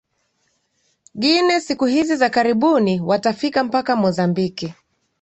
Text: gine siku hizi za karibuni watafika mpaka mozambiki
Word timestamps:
gine 1.15 1.59
siku 1.59 1.85
hizi 1.85 2.15
za 2.17 2.29
karibuni 2.29 3.01
watafika 3.01 3.63
mpaka 3.63 3.95
mozambiki 3.95 4.73